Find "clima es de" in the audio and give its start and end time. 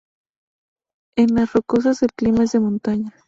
2.15-2.59